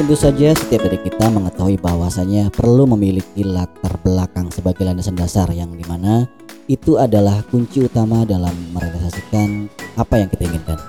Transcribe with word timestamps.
tentu 0.00 0.16
saja 0.16 0.56
setiap 0.56 0.88
dari 0.88 0.96
kita 0.96 1.28
mengetahui 1.28 1.76
bahwasanya 1.76 2.48
perlu 2.48 2.88
memiliki 2.88 3.44
latar 3.44 4.00
belakang 4.00 4.48
sebagai 4.48 4.80
landasan 4.80 5.12
dasar 5.12 5.44
yang 5.52 5.76
di 5.76 5.84
mana 5.84 6.24
itu 6.72 6.96
adalah 6.96 7.44
kunci 7.52 7.84
utama 7.84 8.24
dalam 8.24 8.56
merealisasikan 8.72 9.68
apa 10.00 10.24
yang 10.24 10.32
kita 10.32 10.48
inginkan. 10.48 10.80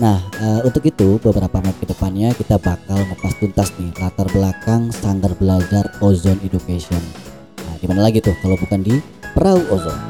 Nah, 0.00 0.24
uh, 0.40 0.64
untuk 0.64 0.88
itu 0.88 1.20
beberapa 1.20 1.52
menit 1.60 1.76
ke 1.84 1.84
depannya 1.84 2.32
kita 2.32 2.56
bakal 2.56 2.96
ngupas 2.96 3.36
tuntas 3.36 3.68
nih 3.76 3.92
latar 4.00 4.24
belakang 4.32 4.88
standar 4.88 5.36
belajar 5.36 5.92
Ozone 6.00 6.40
Education. 6.40 7.04
Nah, 7.60 7.76
di 7.76 7.84
mana 7.84 8.08
lagi 8.08 8.24
tuh 8.24 8.32
kalau 8.40 8.56
bukan 8.56 8.80
di 8.80 8.96
Perahu 9.36 9.68
Ozon. 9.68 10.00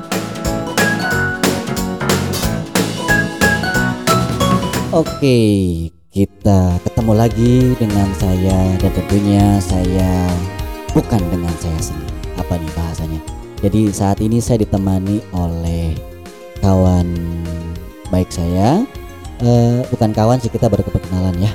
Oke, 4.95 5.39
kita 6.17 6.81
ketemu 6.81 7.13
lagi 7.13 7.77
dengan 7.77 8.09
saya 8.17 8.73
dan 8.81 8.89
tentunya 8.97 9.61
saya 9.61 10.33
bukan 10.97 11.21
dengan 11.29 11.53
saya 11.61 11.77
sendiri. 11.77 12.17
Apa 12.41 12.57
nih 12.57 12.73
bahasanya? 12.73 13.21
Jadi 13.61 13.93
saat 13.93 14.25
ini 14.25 14.41
saya 14.41 14.65
ditemani 14.65 15.21
oleh 15.37 15.93
kawan 16.65 17.05
baik 18.09 18.33
saya 18.33 18.81
uh, 19.45 19.85
bukan 19.93 20.17
kawan 20.17 20.41
sih 20.41 20.49
kita 20.49 20.73
baru 20.73 20.89
kenalan 20.89 21.37
ya. 21.37 21.53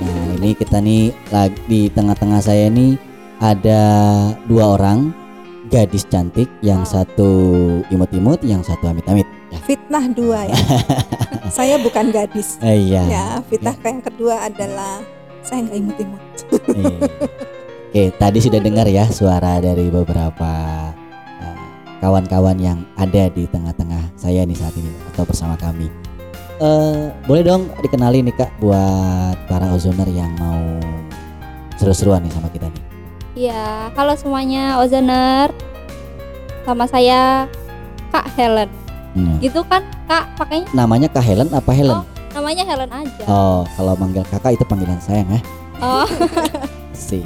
Nah 0.00 0.40
ini 0.40 0.56
kita 0.56 0.80
nih 0.80 1.12
lagi 1.28 1.60
di 1.68 1.92
tengah-tengah 1.92 2.40
saya 2.40 2.72
ini 2.72 2.96
ada 3.36 3.84
dua 4.48 4.80
orang 4.80 5.12
gadis 5.68 6.08
cantik 6.08 6.48
yang 6.64 6.88
satu 6.88 7.28
imut-imut 7.92 8.40
yang 8.48 8.64
satu 8.64 8.88
amit-amit. 8.88 9.28
Fitnah 9.90 10.06
dua 10.14 10.46
ya. 10.46 10.54
saya 11.58 11.74
bukan 11.82 12.14
gadis. 12.14 12.62
Eh, 12.62 12.78
iya. 12.78 13.02
Ya 13.10 13.26
fitnah 13.42 13.74
ya. 13.74 13.90
yang 13.90 13.98
kedua 14.06 14.46
adalah 14.46 15.02
saya 15.42 15.66
nggak 15.66 15.78
imut-imut. 15.82 16.22
eh. 16.78 16.98
Oke 17.90 18.14
tadi 18.14 18.38
sudah 18.38 18.62
dengar 18.62 18.86
ya 18.86 19.10
suara 19.10 19.58
dari 19.58 19.90
beberapa 19.90 20.46
eh, 21.42 21.58
kawan-kawan 21.98 22.54
uh, 22.54 22.66
yang 22.70 22.78
ada 22.94 23.34
di 23.34 23.50
tengah-tengah 23.50 24.14
saya 24.14 24.46
nih 24.46 24.54
saat 24.54 24.78
ini 24.78 24.94
atau 25.10 25.26
bersama 25.26 25.58
kami. 25.58 25.90
Uh, 26.62 27.10
boleh 27.26 27.42
dong 27.42 27.66
dikenali 27.82 28.22
nih 28.22 28.34
kak 28.38 28.54
buat 28.62 29.34
para 29.50 29.74
ozoner 29.74 30.06
yang 30.06 30.30
mau 30.38 30.78
seru-seruan 31.82 32.22
nih 32.22 32.30
sama 32.30 32.46
kita 32.54 32.70
nih. 32.70 32.84
Iya, 33.34 33.90
halo 33.98 34.14
semuanya 34.14 34.78
ozoner. 34.78 35.50
Sama 36.62 36.86
saya 36.86 37.50
Kak 38.14 38.30
Helen. 38.38 38.79
Hmm. 39.14 39.36
Gitu 39.42 39.60
kan 39.66 39.82
Kak 40.06 40.38
pakainya? 40.38 40.68
Namanya 40.70 41.08
Kak 41.10 41.24
Helen 41.24 41.50
apa 41.50 41.70
Helen? 41.74 41.98
Oh, 41.98 42.04
namanya 42.34 42.62
Helen 42.62 42.90
aja. 42.90 43.24
Oh, 43.26 43.60
kalau 43.74 43.94
manggil 43.98 44.22
Kakak 44.26 44.54
itu 44.54 44.64
panggilan 44.66 45.00
sayang 45.02 45.28
ya. 45.30 45.40
Oh. 45.82 46.06
sih. 46.94 47.24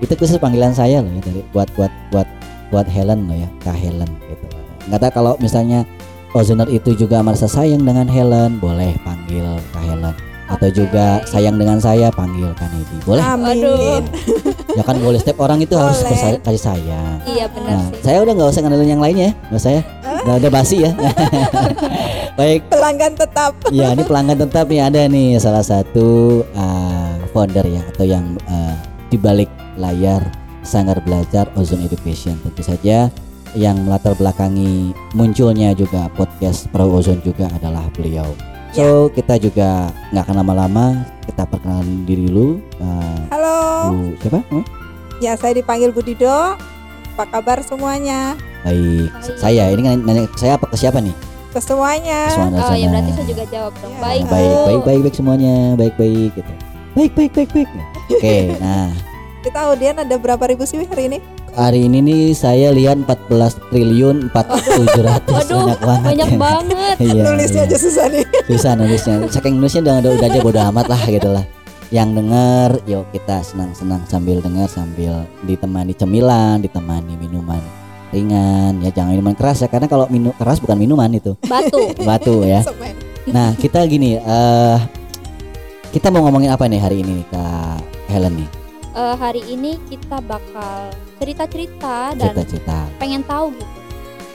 Itu 0.00 0.16
khusus 0.16 0.40
panggilan 0.40 0.72
saya 0.72 1.04
loh 1.04 1.12
ya 1.12 1.20
dari 1.20 1.40
buat 1.52 1.68
buat 1.76 1.92
buat 2.10 2.28
buat 2.72 2.86
Helen 2.88 3.28
loh 3.28 3.36
ya, 3.36 3.48
Kak 3.62 3.76
Helen 3.76 4.08
gitu. 4.26 4.44
Nggak 4.88 5.00
tahu 5.06 5.12
kalau 5.22 5.32
misalnya 5.38 5.84
Ozener 6.30 6.70
itu 6.70 6.94
juga 6.94 7.26
merasa 7.26 7.50
sayang 7.50 7.82
dengan 7.82 8.06
Helen, 8.06 8.62
boleh 8.62 8.94
panggil 9.02 9.44
Kak 9.74 9.82
Helen. 9.82 10.14
Atau 10.50 10.66
okay. 10.66 10.74
juga 10.82 11.22
sayang 11.30 11.58
dengan 11.58 11.78
saya, 11.78 12.10
panggil 12.10 12.50
Kak 12.58 12.70
Nedi. 12.74 12.98
Boleh? 13.06 13.22
Amin. 13.22 14.02
ya 14.78 14.82
kan 14.82 14.98
boleh 14.98 15.18
setiap 15.18 15.42
orang 15.42 15.62
itu 15.62 15.74
boleh. 15.74 15.90
harus 15.90 16.02
kasih 16.42 16.62
sayang. 16.62 17.18
Iya 17.26 17.46
benar 17.50 17.70
nah, 17.70 17.86
sih. 17.90 18.02
Saya 18.02 18.18
udah 18.22 18.32
nggak 18.34 18.50
usah 18.50 18.60
ngandelin 18.62 18.90
yang 18.94 19.02
lainnya, 19.02 19.30
nggak 19.50 19.62
saya. 19.62 19.82
Udah, 20.24 20.34
udah 20.36 20.50
basi 20.52 20.84
ya. 20.84 20.92
Baik. 22.40 22.68
Pelanggan 22.68 23.12
tetap. 23.16 23.52
Ya 23.72 23.92
ini 23.92 24.02
pelanggan 24.04 24.38
tetap 24.40 24.68
nih 24.68 24.80
ada 24.84 25.00
nih 25.08 25.40
salah 25.40 25.64
satu 25.64 26.40
uh, 26.56 27.14
founder 27.32 27.64
ya 27.64 27.82
atau 27.92 28.04
yang 28.04 28.36
uh, 28.48 28.76
di 29.08 29.16
balik 29.16 29.48
layar 29.80 30.20
Sanggar 30.60 31.00
Belajar 31.00 31.48
Ozone 31.56 31.88
Education. 31.88 32.36
Tentu 32.44 32.60
saja 32.60 33.08
yang 33.58 33.82
melatar 33.82 34.14
belakangi 34.14 34.94
munculnya 35.16 35.74
juga 35.74 36.06
podcast 36.14 36.70
Perahu 36.70 37.02
Ozon 37.02 37.18
juga 37.24 37.50
adalah 37.50 37.88
beliau. 37.96 38.28
So 38.70 39.10
ya. 39.10 39.18
kita 39.18 39.34
juga 39.42 39.90
nggak 40.14 40.24
akan 40.30 40.36
lama-lama 40.46 40.84
kita 41.26 41.42
perkenalan 41.48 42.06
diri 42.06 42.30
dulu. 42.30 42.62
Uh, 42.78 43.20
Halo. 43.34 43.58
Bu, 43.90 43.96
siapa? 44.22 44.40
Hmm? 44.52 44.64
Ya 45.18 45.34
saya 45.34 45.56
dipanggil 45.56 45.90
Budido. 45.90 46.54
Apa 47.18 47.26
kabar 47.28 47.60
semuanya? 47.66 48.38
Baik. 48.64 49.08
Baik. 49.08 49.38
Saya 49.40 49.64
ini 49.72 49.82
kan 49.84 49.96
nanya 50.04 50.22
saya 50.36 50.52
apa 50.60 50.66
ke 50.68 50.76
siapa 50.76 50.98
nih? 51.00 51.14
Ke 51.50 51.58
semuanya. 51.58 52.30
oh 52.30 52.76
ya 52.76 52.86
berarti 52.86 53.10
saya 53.16 53.26
juga 53.26 53.44
jawab 53.50 53.72
dong. 53.82 53.92
Ya. 53.96 54.00
Baik. 54.00 54.22
Baik, 54.28 54.54
baik, 54.54 54.82
baik, 54.86 55.00
baik 55.02 55.14
semuanya. 55.16 55.54
Baik, 55.74 55.94
baik 55.98 56.30
gitu. 56.38 56.52
Baik, 56.90 57.12
baik, 57.14 57.32
baik, 57.34 57.50
baik. 57.54 57.68
Oke, 57.70 58.18
okay, 58.18 58.42
nah. 58.62 58.90
Kita 59.40 59.58
audien 59.72 59.96
ada 59.96 60.16
berapa 60.20 60.44
ribu 60.52 60.68
sih 60.68 60.84
hari 60.84 61.08
ini? 61.08 61.18
hari 61.50 61.90
ini 61.90 61.98
nih 61.98 62.24
saya 62.30 62.70
lihat 62.70 63.02
14 63.10 63.74
triliun 63.74 64.30
4700 64.30 65.26
Waduh, 65.34 65.58
banyak 65.66 65.80
banget. 65.82 66.08
Banyak 66.14 66.30
banget. 66.38 66.96
iya, 67.10 67.22
nulisnya 67.26 67.62
iya. 67.66 67.70
aja 67.74 67.78
susah 67.82 68.06
nih. 68.06 68.24
Susah 68.46 68.72
nulisnya. 68.78 69.14
Saking 69.26 69.58
nulisnya 69.58 69.82
udah, 69.82 69.94
udah, 69.98 70.10
udah 70.14 70.28
aja 70.30 70.38
bodo 70.38 70.60
amat 70.70 70.86
lah 70.86 71.02
gitu 71.10 71.28
lah. 71.34 71.44
Yang 71.90 72.22
denger 72.22 72.70
yuk 72.86 73.04
kita 73.10 73.42
senang-senang 73.42 74.06
sambil 74.06 74.38
dengar 74.38 74.70
sambil 74.70 75.26
ditemani 75.42 75.90
cemilan, 75.98 76.62
ditemani 76.62 77.18
minuman 77.18 77.79
ringan 78.10 78.82
ya 78.82 78.90
jangan 78.90 79.14
minuman 79.14 79.34
keras 79.38 79.62
ya 79.62 79.68
karena 79.70 79.86
kalau 79.86 80.10
minum 80.10 80.34
keras 80.34 80.58
bukan 80.58 80.78
minuman 80.78 81.10
itu. 81.14 81.34
Batu. 81.46 81.94
Batu 82.08 82.44
ya. 82.46 82.62
Nah, 83.30 83.54
kita 83.54 83.84
gini 83.86 84.16
uh, 84.16 84.80
kita 85.94 86.10
mau 86.10 86.24
ngomongin 86.26 86.50
apa 86.50 86.66
nih 86.66 86.82
hari 86.82 87.04
ini 87.04 87.22
nih 87.22 87.26
Kak 87.30 87.78
Helen 88.10 88.42
nih? 88.42 88.48
uh, 88.94 89.14
hari 89.16 89.42
ini 89.46 89.78
kita 89.90 90.18
bakal 90.24 90.90
cerita-cerita 91.20 92.16
dan 92.16 92.32
cerita-cerita. 92.32 92.78
pengen 92.98 93.22
tahu 93.22 93.54
gitu 93.54 93.78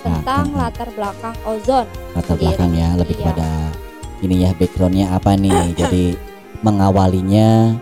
nah, 0.06 0.22
tentang 0.22 0.46
nah, 0.54 0.60
latar 0.70 0.90
belakang 0.94 1.36
ozon. 1.44 1.86
Latar 2.14 2.36
belakang 2.38 2.72
ya, 2.78 2.90
lebih 2.96 3.16
iya. 3.18 3.24
kepada 3.26 3.50
ini 4.24 4.36
ya 4.46 4.50
backgroundnya 4.56 5.06
apa 5.12 5.32
nih? 5.36 5.62
Jadi 5.80 6.06
mengawalinya 6.64 7.76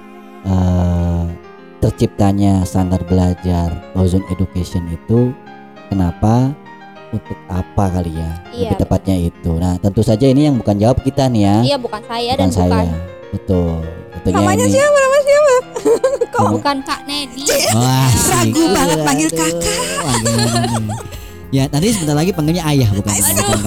uh, 0.47 1.25
terciptanya 1.83 2.63
sanggar 2.63 3.03
belajar 3.05 3.69
ozon 3.93 4.23
education 4.31 4.87
itu 4.91 5.35
kenapa? 5.93 6.51
Untuk 7.13 7.37
apa 7.45 7.85
kali 7.93 8.17
ya? 8.17 8.31
Iya, 8.49 8.69
lebih 8.73 8.77
tepatnya 8.81 9.15
betul. 9.21 9.29
itu. 9.29 9.51
Nah, 9.61 9.73
tentu 9.77 10.01
saja 10.01 10.25
ini 10.25 10.49
yang 10.49 10.57
bukan 10.57 10.75
jawab 10.81 10.97
kita 11.05 11.29
nih 11.29 11.41
ya. 11.45 11.55
Iya, 11.61 11.77
bukan 11.77 12.01
saya 12.09 12.31
bukan 12.33 12.41
dan 12.41 12.49
saya. 12.49 12.69
bukan. 12.73 12.87
Betul. 13.33 13.77
Namanya 14.23 14.65
ini. 14.65 14.73
siapa? 14.73 14.97
Nama 14.97 15.17
siapa? 15.21 15.53
Kok 16.33 16.45
bukan 16.57 16.77
Kak 16.81 17.01
Nedi? 17.05 17.43
Wah, 17.75 18.09
ragu 18.09 18.63
banget 18.73 18.97
panggil 19.05 19.29
kakak. 19.29 19.79
Ya 21.53 21.69
nanti 21.69 21.93
sebentar 21.93 22.17
lagi 22.17 22.33
panggilnya 22.33 22.65
ayah 22.65 22.89
bukan 22.97 23.13
kakak. 23.13 23.59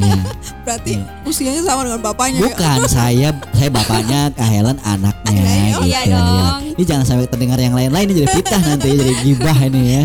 Ya. 0.00 0.16
Berarti 0.64 0.92
ya. 0.96 1.04
usianya 1.28 1.60
sama 1.60 1.84
dengan 1.84 2.00
bapaknya. 2.00 2.40
Ya? 2.40 2.44
Bukan 2.48 2.78
ya? 2.80 2.88
saya 2.88 3.28
saya 3.52 3.68
bapaknya 3.68 4.20
Kak 4.32 4.48
Helen 4.48 4.78
anaknya 4.80 5.44
iya 5.44 5.68
gitu 5.76 5.84
iya 5.84 6.00
dong. 6.08 6.24
ya. 6.24 6.72
Ini 6.72 6.82
jangan 6.88 7.04
sampai 7.04 7.26
terdengar 7.28 7.58
yang 7.60 7.76
lain-lain 7.76 8.06
ini 8.08 8.14
jadi 8.24 8.28
fitnah 8.32 8.62
nanti 8.64 8.88
jadi 8.96 9.12
gibah 9.20 9.58
ini 9.68 9.82
ya. 9.84 10.02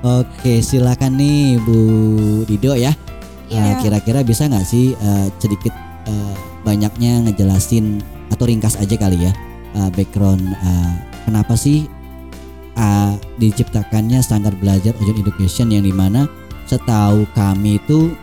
Oke 0.00 0.64
silakan 0.64 1.20
nih 1.20 1.60
Bu 1.60 1.80
Dido 2.48 2.72
ya. 2.72 2.96
Iya. 3.50 3.82
Kira-kira 3.82 4.22
uh, 4.22 4.26
bisa 4.26 4.46
nggak 4.46 4.64
sih 4.64 4.94
uh, 4.94 5.26
sedikit 5.42 5.74
uh, 6.06 6.34
banyaknya 6.64 7.24
ngejelasin 7.28 8.00
atau 8.30 8.46
ringkas 8.46 8.78
aja 8.78 8.94
kali 8.94 9.26
ya 9.26 9.32
uh, 9.76 9.90
background 9.92 10.54
uh, 10.62 10.92
kenapa 11.26 11.58
sih 11.58 11.86
uh, 12.78 13.14
diciptakannya 13.42 14.22
standar 14.22 14.54
belajar 14.56 14.94
Ocean 15.02 15.18
Education 15.18 15.68
yang 15.74 15.84
di 15.84 15.94
mana 15.94 16.30
setahu 16.70 17.26
kami 17.34 17.82
itu 17.82 18.14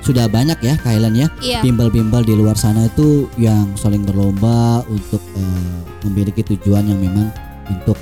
sudah 0.00 0.24
banyak 0.32 0.56
ya 0.64 0.74
Kailan 0.80 1.12
ya 1.12 1.28
iya. 1.44 1.60
bimbel-bimbel 1.60 2.24
di 2.24 2.32
luar 2.32 2.56
sana 2.56 2.88
itu 2.88 3.28
yang 3.36 3.68
saling 3.76 4.00
berlomba 4.08 4.80
untuk 4.88 5.20
uh, 5.36 5.78
memiliki 6.08 6.40
tujuan 6.40 6.88
yang 6.88 6.96
memang 6.96 7.28
untuk 7.68 8.00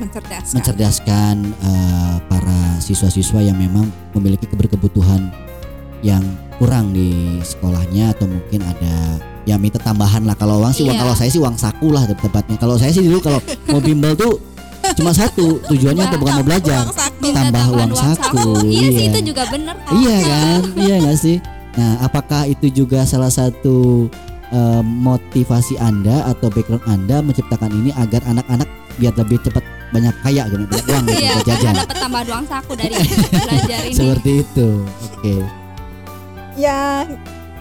mencerdaskan, 0.00 0.54
mencerdaskan 0.56 1.34
uh, 1.60 2.16
para 2.26 2.60
siswa-siswa 2.80 3.44
yang 3.44 3.56
memang 3.60 3.86
memiliki 4.16 4.48
keberkebutuhan 4.48 5.28
yang 6.00 6.24
kurang 6.56 6.96
di 6.96 7.40
sekolahnya 7.44 8.16
atau 8.16 8.24
mungkin 8.24 8.64
ada 8.64 9.20
ya 9.44 9.56
minta 9.60 9.76
tambahan 9.80 10.24
lah. 10.24 10.36
Kalau 10.36 10.60
uang 10.60 10.72
sih 10.72 10.84
uang 10.84 10.96
iya. 10.96 11.02
kalau 11.04 11.14
saya 11.16 11.30
sih 11.32 11.40
uang 11.40 11.56
saku 11.56 11.92
lah 11.92 12.08
tepatnya. 12.08 12.56
Kalau 12.56 12.76
saya 12.80 12.92
sih 12.92 13.04
dulu 13.04 13.20
kalau 13.20 13.40
mau 13.72 13.80
bimbel 13.80 14.16
tuh 14.16 14.40
cuma 14.96 15.12
satu 15.12 15.60
tujuannya 15.68 16.08
tuh 16.08 16.18
bukan 16.18 16.34
mau 16.40 16.46
belajar. 16.46 16.88
tambah 17.20 17.66
uang, 17.76 17.92
saku, 17.92 18.64
iya, 18.64 18.88
sih 18.96 19.06
itu 19.12 19.20
juga 19.30 19.44
benar 19.52 19.76
kan? 19.84 19.92
iya 19.92 20.16
kan? 20.24 20.60
Iya 20.72 20.94
nggak 21.04 21.18
sih? 21.20 21.36
Nah 21.76 22.00
apakah 22.00 22.48
itu 22.48 22.72
juga 22.72 23.04
salah 23.04 23.28
satu 23.28 24.08
uh, 24.50 24.82
motivasi 24.82 25.76
anda 25.78 26.26
atau 26.32 26.48
background 26.48 26.84
anda 26.88 27.20
menciptakan 27.20 27.70
ini 27.70 27.90
agar 27.94 28.24
anak-anak 28.26 28.66
biar 28.98 29.14
lebih 29.16 29.38
cepat 29.44 29.62
banyak 29.90 30.14
kaya 30.22 30.42
gitu 30.46 30.64
banyak 30.64 30.86
uang 30.86 31.04
gitu 31.04 31.18
iya, 31.18 31.34
jajan 31.42 31.74
dapat 31.74 31.96
tambah 31.98 32.22
uang 32.26 32.46
saku 32.46 32.72
dari 32.74 32.94
belajar 33.44 33.80
ini 33.84 33.94
seperti 33.94 34.30
itu 34.42 34.68
oke 34.86 35.14
okay. 35.18 35.40
ya 36.54 37.06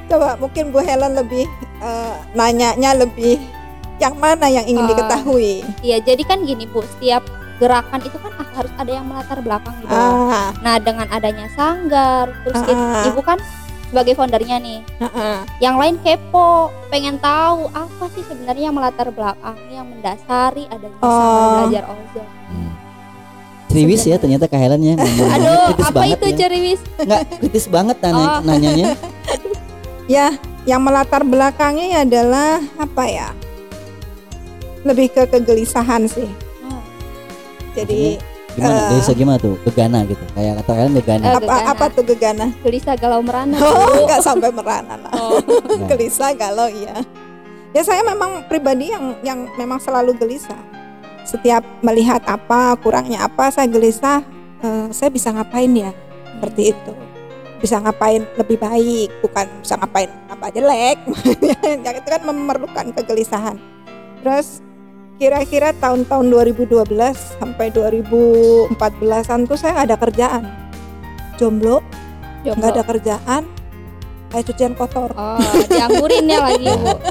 coba 0.09 0.37
mungkin 0.37 0.73
Bu 0.73 0.79
Helen 0.81 1.13
lebih 1.13 1.45
uh, 1.79 2.17
nanyanya 2.33 2.97
lebih 2.97 3.37
yang 3.99 4.15
mana 4.15 4.47
yang 4.47 4.63
ingin 4.63 4.87
Ah. 4.87 4.89
diketahui? 4.95 5.59
Iya, 5.83 5.99
jadi 5.99 6.23
kan 6.23 6.47
gini 6.47 6.63
Bu, 6.65 6.79
setiap 6.87 7.19
gerakan 7.59 7.99
itu 7.99 8.15
kan 8.15 8.31
harus 8.55 8.71
ada 8.79 8.87
yang 8.87 9.03
melatar 9.03 9.43
belakang 9.43 9.75
gitu. 9.83 9.91
Ah, 9.91 10.55
Nah, 10.63 10.79
dengan 10.79 11.03
adanya 11.11 11.51
sanggar, 11.51 12.31
terus 12.47 12.63
kita- 12.63 12.79
ah. 12.79 13.03
Ibu 13.11 13.19
kan 13.19 13.35
sebagai 13.89 14.13
foundernya 14.13 14.57
nih. 14.57 14.80
ah. 15.01 15.41
Yang 15.57 15.75
lain 15.75 15.95
kepo, 16.00 16.50
pengen 16.88 17.18
tahu 17.18 17.68
apa 17.69 18.06
sih 18.13 18.24
sebenarnya 18.24 18.69
yang 18.69 18.77
melatar 18.77 19.09
belakang 19.09 19.57
yang 19.68 19.86
mendasari 19.86 20.65
adanya 20.68 20.97
Oh. 21.00 21.65
belajar 21.65 21.83
ozon. 21.88 22.27
Hmm. 22.47 22.71
Kriwis 23.68 24.01
ya 24.01 24.18
ternyata 24.18 24.45
Kak 24.45 24.57
Helen 24.57 24.81
ya. 24.83 24.95
Aduh, 25.36 25.74
kritis 25.74 25.86
apa 25.86 25.97
banget 26.00 26.15
itu 26.15 26.25
ya. 26.25 26.38
ceriwis? 26.38 26.80
Enggak, 26.97 27.21
kritis 27.38 27.65
banget 27.65 27.97
nanya, 28.03 28.25
Oh. 28.27 28.39
nanyanya. 28.41 28.88
Ya, 30.09 30.33
yang 30.65 30.81
melatar 30.81 31.21
belakangnya 31.21 32.01
adalah 32.01 32.57
apa 32.81 33.06
ya? 33.06 33.30
Lebih 34.81 35.13
ke 35.13 35.30
kegelisahan 35.30 36.09
sih. 36.09 36.25
Oh, 36.63 36.81
Jadi 37.77 38.18
Gimana? 38.59 38.75
Eh. 38.75 38.88
Dari 38.91 39.03
segi 39.03 39.23
mana 39.23 39.39
tuh? 39.39 39.56
Gegana 39.63 40.00
gitu. 40.03 40.23
Kayak 40.35 40.53
kata 40.61 40.71
kalian 40.75 40.94
gegana. 41.00 41.23
Eh, 41.23 41.31
apa 41.31 41.39
gegana. 41.39 41.71
apa 41.71 41.85
tuh 41.89 42.03
gegana? 42.03 42.45
gelisah 42.61 42.95
galau 43.00 43.21
merana. 43.23 43.57
Oh, 43.57 43.71
Bu. 43.71 44.03
enggak 44.06 44.21
sampai 44.21 44.50
merana 44.51 44.94
lah. 45.00 45.11
Oh, 45.15 45.39
gelisah 45.91 46.31
kalau 46.35 46.67
iya. 46.67 46.95
Ya 47.71 47.81
saya 47.85 48.01
memang 48.01 48.50
pribadi 48.50 48.91
yang 48.91 49.15
yang 49.23 49.39
memang 49.56 49.79
selalu 49.79 50.13
gelisah. 50.19 50.59
Setiap 51.23 51.61
melihat 51.85 52.19
apa 52.27 52.75
kurangnya 52.83 53.23
apa 53.23 53.47
saya 53.50 53.69
gelisah. 53.69 54.21
eh, 54.59 54.91
saya 54.91 55.07
bisa 55.07 55.31
ngapain 55.31 55.71
ya? 55.71 55.95
Seperti 56.35 56.75
itu. 56.75 56.94
Bisa 57.59 57.79
ngapain 57.79 58.23
lebih 58.39 58.59
baik, 58.59 59.11
bukan 59.23 59.47
bisa 59.63 59.75
ngapain 59.79 60.11
apa 60.27 60.51
jelek. 60.51 61.00
yang 61.85 61.95
itu 61.95 62.07
kan 62.07 62.21
memerlukan 62.27 62.91
kegelisahan. 62.95 63.56
Terus 64.19 64.63
kira-kira 65.19 65.75
tahun-tahun 65.75 66.31
2012 66.31 66.95
sampai 67.36 67.68
2014an 67.69 69.39
tuh 69.45 69.57
saya 69.60 69.71
nggak 69.75 69.88
ada 69.92 69.98
kerjaan. 70.00 70.44
Jomblo, 71.36 71.83
jomblo. 72.42 72.56
nggak 72.56 72.71
ada 72.74 72.83
kerjaan, 72.86 73.44
kayak 74.30 74.44
cucian 74.48 74.74
kotor. 74.74 75.12
Oh, 75.13 75.39
dianggurin 75.66 76.24
ya 76.25 76.39
lagi 76.42 76.68
Bu. 76.71 76.88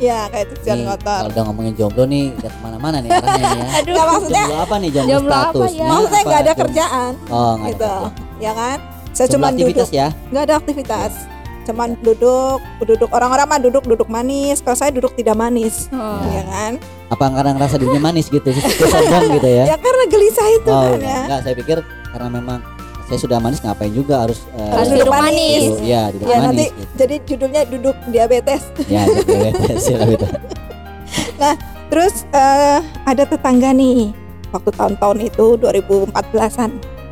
Ya 0.00 0.26
kayak 0.28 0.50
cucian 0.50 0.82
nih, 0.82 0.86
kotor. 0.90 1.18
kalau 1.22 1.30
udah 1.30 1.44
ngomongin 1.46 1.72
jomblo 1.74 2.04
nih, 2.04 2.34
udah 2.34 2.50
ke 2.50 2.58
mana-mana 2.60 2.96
nih 2.98 3.08
arahnya 3.08 3.46
ya. 3.46 3.64
Aduh, 3.78 3.92
Nggak, 3.92 4.06
maksudnya 4.06 4.42
Jomblo 4.42 4.58
apa 4.58 4.74
nih 4.74 4.90
jomblo, 4.90 5.10
Jomblo 5.10 5.30
apa 5.30 5.44
status? 5.46 5.70
ya? 5.70 5.86
maksudnya 5.86 6.20
nggak 6.20 6.40
ada 6.40 6.44
jomblo? 6.44 6.60
kerjaan 6.60 7.12
Oh, 7.30 7.52
gitu, 7.54 7.60
ada 7.60 7.70
kerjaan. 7.70 8.40
ya 8.40 8.52
kan? 8.52 8.78
Saya 9.10 9.26
cuma 9.30 9.46
duduk, 9.50 9.88
ya. 9.90 10.08
nggak 10.28 10.42
ada 10.42 10.54
aktivitas. 10.56 11.12
Cuman 11.62 11.94
duduk, 11.98 12.58
duduk 12.80 13.10
orang-orang 13.10 13.46
mah 13.46 13.58
duduk 13.58 13.84
duduk 13.84 14.06
manis. 14.06 14.58
Kalau 14.58 14.74
saya 14.74 14.90
duduk 14.90 15.12
tidak 15.12 15.34
manis, 15.34 15.86
Oh. 15.90 16.18
ya 16.26 16.42
kan? 16.42 16.72
Apa 17.08 17.26
karena 17.28 17.50
ngerasa 17.54 17.76
dirinya 17.76 18.02
manis 18.06 18.26
gitu, 18.26 18.48
sombong 18.80 19.34
gitu 19.34 19.48
ya? 19.48 19.64
Ya 19.70 19.76
karena 19.76 20.04
gelisah 20.06 20.48
itu 20.48 20.68
Oh, 20.68 20.80
kan 20.80 20.92
enggak, 20.94 21.04
ya. 21.06 21.20
enggak, 21.24 21.40
saya 21.42 21.54
pikir 21.54 21.78
karena 22.08 22.28
memang 22.28 22.58
saya 23.04 23.18
sudah 23.18 23.38
manis 23.38 23.58
ngapain 23.58 23.90
juga 23.90 24.14
harus 24.22 24.38
eh, 24.52 24.70
Harus 24.70 24.88
duduk 24.88 25.02
duduk 25.04 25.14
manis. 25.16 25.62
duduk- 25.66 25.82
ya 25.84 26.02
duduk 26.08 26.26
Ya 26.26 26.36
manis 26.36 26.46
nanti 26.46 26.64
gitu. 26.70 26.92
jadi 26.96 27.14
judulnya 27.24 27.62
duduk 27.66 27.96
diabetes. 28.06 28.62
Ya, 28.86 29.02
diabetes, 29.04 29.82
ya, 29.84 29.98
gitu. 30.06 30.26
Terus 31.90 32.14
eh, 32.30 32.78
ada 33.02 33.24
tetangga 33.24 33.70
nih 33.72 34.14
waktu 34.50 34.70
tahun-tahun 34.70 35.18
itu 35.20 35.46
2014an 35.58 36.70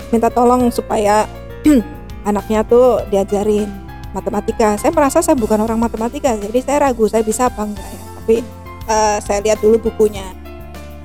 minta 0.08 0.28
tolong 0.28 0.70
supaya 0.70 1.26
anaknya 2.24 2.62
tuh 2.62 3.02
diajarin 3.08 3.66
matematika. 4.10 4.76
Saya 4.76 4.90
merasa 4.90 5.20
saya 5.20 5.36
bukan 5.36 5.58
orang 5.58 5.78
matematika, 5.78 6.34
jadi 6.34 6.58
saya 6.60 6.78
ragu 6.88 7.04
saya 7.06 7.22
bisa 7.22 7.48
apa 7.48 7.64
enggak 7.64 7.84
ya. 7.84 8.02
Tapi 8.20 8.36
eh, 8.88 9.18
saya 9.20 9.38
lihat 9.40 9.58
dulu 9.60 9.76
bukunya. 9.78 10.24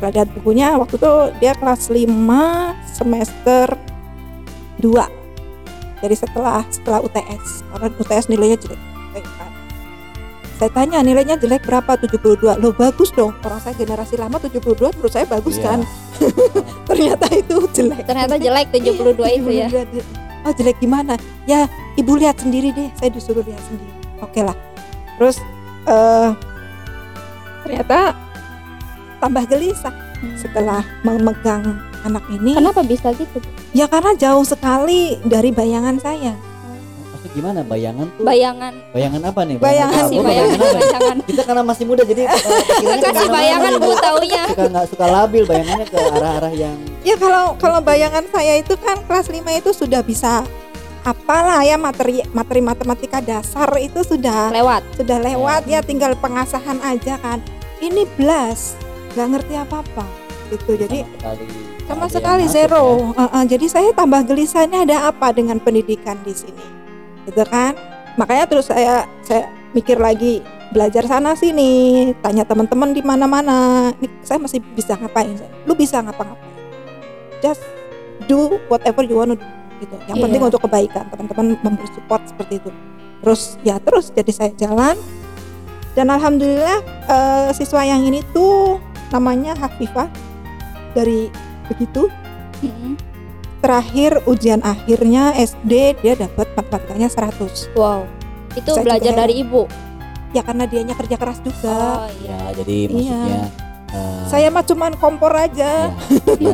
Lihat 0.03 0.35
bukunya 0.35 0.75
waktu 0.75 0.99
itu 0.99 1.11
dia 1.39 1.55
kelas 1.55 1.87
5 1.87 2.03
semester 2.91 3.71
2. 4.79 6.03
Jadi 6.03 6.15
setelah 6.19 6.59
setelah 6.67 6.99
UTS, 6.99 7.63
karena 7.71 7.87
UTS 7.95 8.25
nilainya 8.27 8.59
jelek. 8.59 8.81
kan. 9.15 9.51
Saya 10.59 10.69
tanya 10.75 10.99
nilainya 10.99 11.39
jelek 11.39 11.63
berapa? 11.63 11.95
72. 11.95 12.59
Loh 12.59 12.75
bagus 12.75 13.15
dong. 13.15 13.31
Orang 13.39 13.63
saya 13.63 13.79
generasi 13.79 14.19
lama 14.19 14.35
72 14.35 14.59
menurut 14.75 15.11
saya 15.11 15.23
bagus 15.23 15.55
Iya. 15.55 15.63
kan. 15.63 15.79
Ternyata 16.91 17.25
itu 17.31 17.55
jelek. 17.71 18.03
Ternyata 18.03 18.35
jelek 18.35 18.67
72 18.75 19.39
itu 19.39 19.49
ya. 19.55 19.67
72. 20.43 20.47
Oh 20.47 20.53
jelek 20.53 20.77
gimana? 20.83 21.15
Ya 21.47 21.71
ibu 21.95 22.19
lihat 22.19 22.43
sendiri 22.43 22.75
deh. 22.75 22.91
Saya 22.99 23.09
disuruh 23.09 23.43
lihat 23.47 23.63
sendiri. 23.63 23.91
Oke 24.19 24.43
lah. 24.43 24.55
Terus 25.15 25.39
eh 25.87 26.29
ternyata 27.63 28.11
tambah 29.23 29.43
gelisah 29.47 29.95
setelah 30.35 30.83
memegang 31.07 31.79
anak 32.03 32.23
ini. 32.31 32.55
Kenapa 32.59 32.83
bisa 32.83 33.15
gitu? 33.15 33.39
Ya 33.71 33.87
karena 33.87 34.15
jauh 34.19 34.43
sekali 34.43 35.19
dari 35.23 35.55
bayangan 35.55 35.99
saya. 36.03 36.35
Gimana 37.33 37.65
bayangan 37.65 38.07
tuh? 38.13 38.23
Bayangan 38.23 38.73
bayangan 38.93 39.21
apa 39.25 39.41
nih? 39.41 39.55
Bayangan 39.57 39.89
apa? 39.89 40.05
kasih 40.05 40.17
Gua 40.17 40.25
bayangan 40.29 40.57
apa? 40.57 40.77
bayangan. 40.77 41.17
Kita 41.25 41.41
karena 41.43 41.63
masih 41.65 41.83
muda 41.89 42.03
jadi 42.05 42.21
pikirannya 42.29 43.01
Kasih 43.09 43.27
bayangan 43.29 43.71
Bu 43.81 43.91
taunya. 43.97 44.43
Suka 44.53 44.65
nggak 44.69 44.85
suka 44.93 45.05
labil 45.09 45.43
bayangannya 45.49 45.85
ke 45.89 45.97
arah-arah 45.97 46.53
yang 46.53 46.77
Ya 47.01 47.15
kalau 47.17 47.57
kalau 47.57 47.79
bayangan 47.81 48.25
saya 48.29 48.61
itu 48.61 48.73
kan 48.77 49.01
kelas 49.09 49.27
5 49.27 49.41
itu 49.59 49.69
sudah 49.73 50.01
bisa 50.05 50.45
apalah 51.03 51.59
ya 51.67 51.75
materi 51.75 52.23
materi 52.31 52.63
matematika 52.63 53.19
dasar 53.19 53.67
itu 53.75 54.07
sudah 54.07 54.55
Lewat. 54.55 54.87
sudah 54.95 55.19
lewat 55.19 55.67
ya 55.67 55.83
tinggal 55.83 56.15
pengasahan 56.21 56.79
aja 56.79 57.19
kan. 57.19 57.41
Ini 57.81 58.07
belas 58.15 58.77
nggak 59.13 59.27
ngerti 59.35 59.53
apa-apa 59.57 60.05
gitu. 60.53 60.77
Jadi 60.77 61.03
sama 61.03 61.17
sekali 61.17 61.45
sama 61.83 62.05
sekali 62.07 62.45
zero. 62.47 62.83
ya. 63.11 63.19
Uh, 63.19 63.23
uh, 63.35 63.43
jadi 63.43 63.65
saya 63.67 63.89
tambah 63.91 64.23
gelisah 64.23 64.63
ini 64.63 64.87
ada 64.87 65.11
apa 65.11 65.35
dengan 65.35 65.59
pendidikan 65.59 66.15
di 66.23 66.31
sini, 66.31 66.63
gitu 67.27 67.43
kan? 67.47 67.75
Makanya 68.19 68.45
terus 68.45 68.69
saya 68.69 69.07
saya 69.25 69.49
mikir 69.73 69.97
lagi 69.97 70.43
belajar 70.69 71.05
sana 71.05 71.37
sini, 71.37 72.13
tanya 72.21 72.45
teman-teman 72.45 72.93
di 72.93 73.01
mana-mana. 73.05 73.89
Ini 73.97 74.07
saya 74.25 74.41
masih 74.41 74.61
bisa 74.73 74.97
ngapain? 74.97 75.37
Lu 75.65 75.73
bisa 75.77 76.01
ngapa-ngapain? 76.01 76.53
Just 77.41 77.61
do 78.25 78.57
whatever 78.71 79.03
you 79.05 79.17
want 79.19 79.33
to 79.33 79.37
do, 79.37 79.45
gitu. 79.83 79.95
Yang 80.09 80.17
Iya. 80.17 80.23
penting 80.25 80.41
untuk 80.41 80.61
kebaikan. 80.65 81.05
Teman-teman 81.13 81.45
memberi 81.61 81.89
support 81.93 82.21
seperti 82.25 82.61
itu. 82.61 82.69
Terus 83.23 83.55
ya 83.63 83.79
terus 83.79 84.11
jadi 84.11 84.31
saya 84.35 84.51
jalan 84.59 84.95
dan 85.93 86.09
alhamdulillah 86.09 86.81
eh, 87.07 87.49
siswa 87.53 87.85
yang 87.85 88.03
ini 88.03 88.19
tuh 88.33 88.81
namanya 89.13 89.53
Hafifah 89.55 90.09
dari 90.97 91.29
begitu 91.69 92.09
Mm-mm. 92.65 92.97
Terakhir 93.63 94.19
ujian 94.25 94.59
akhirnya 94.61 95.31
SD 95.33 95.71
dia 95.97 96.13
dapat 96.13 96.51
matematikanya 96.53 97.07
100 97.07 97.71
Wow. 97.73 98.03
Itu 98.53 98.75
Saya 98.75 98.83
belajar 98.83 99.09
juga 99.09 99.21
dari 99.23 99.33
ibu. 99.39 99.63
ya 100.29 100.41
karena 100.41 100.65
dianya 100.65 100.93
kerja 100.93 101.15
keras 101.15 101.39
juga 101.39 102.03
Oh 102.03 102.09
iya. 102.19 102.33
Ya, 102.33 102.51
jadi 102.55 102.77
maksudnya 102.87 103.41
eh, 103.89 104.23
saya 104.27 104.47
mah 104.49 104.61
cuman 104.61 104.91
kompor 104.95 105.31
aja 105.31 105.93
ya, 105.93 105.93
ya, 106.41 106.53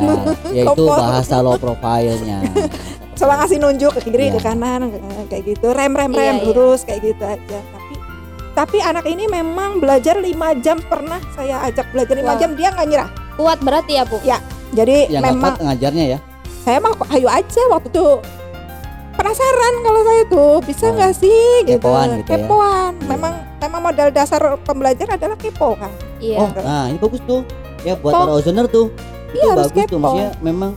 ya 0.53 0.63
itu 0.67 0.83
bahasa 0.83 1.39
low 1.39 1.55
profile-nya. 1.55 2.43
salah 3.19 3.35
ngasih 3.37 3.57
nunjuk 3.57 3.91
ke 3.95 4.01
kiri 4.05 4.29
Iya. 4.29 4.35
ke 4.35 4.41
kanan 4.41 4.81
kayak 5.27 5.43
gitu 5.45 5.71
rem 5.71 5.91
rem 5.91 6.07
rem 6.09 6.13
Iya, 6.13 6.33
iya. 6.37 6.45
lurus 6.45 6.83
kayak 6.83 7.03
gitu 7.05 7.23
aja 7.23 7.59
tapi 7.65 7.93
tapi 8.53 8.77
anak 8.79 9.03
ini 9.05 9.25
memang 9.25 9.79
belajar 9.79 10.19
lima 10.19 10.51
jam 10.55 10.79
pernah 10.81 11.19
saya 11.31 11.63
ajak 11.63 11.89
belajar 11.89 12.15
lima 12.15 12.35
Wow. 12.35 12.39
jam 12.39 12.51
dia 12.53 12.69
nggak 12.69 12.87
nyerah 12.87 13.09
Kuat 13.33 13.59
berarti 13.59 13.95
ya, 13.95 14.03
Bu? 14.03 14.19
jadi 14.69 15.07
Yang 15.07 15.15
nggak 15.15 15.31
memang 15.31 15.53
ngajarnya 15.63 16.05
ya. 16.05 16.19
Saya 16.69 16.77
mah 16.77 16.93
kok 16.93 17.09
ayo 17.09 17.25
aja 17.25 17.61
waktu 17.67 17.89
itu 17.89 18.07
penasaran 19.11 19.73
kalau 19.81 20.01
saya 20.03 20.23
tuh 20.27 20.51
bisa 20.61 20.85
Oh, 20.85 20.93
nggak 20.93 21.13
sih 21.13 21.41
gitu 21.65 21.81
kepoan 21.81 22.07
gitu 22.15 22.29
ya. 22.29 22.37
kepoan 22.37 22.91
Iya. 22.95 23.07
memang 23.09 23.33
memang 23.59 23.81
modal 23.83 24.07
dasar 24.09 24.37
pembelajar 24.61 25.07
adalah 25.11 25.33
kepo 25.33 25.73
kan 25.73 25.89
Iya. 26.19 26.37
Oh, 26.37 26.49
nah 26.53 26.85
ini 26.85 26.95
bagus 26.95 27.23
tuh. 27.23 27.41
Ya 27.79 27.95
buat 27.95 28.11
Kepo. 28.11 28.21
para 28.21 28.33
ozoner 28.33 28.65
tuh. 28.67 28.91
Itu 29.29 29.39
Iya, 29.39 29.51
bagus 29.57 29.83
tuh 29.87 29.97
maksudnya 29.97 30.29
memang 30.39 30.71